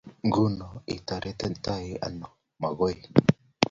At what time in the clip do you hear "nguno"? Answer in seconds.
0.27-0.67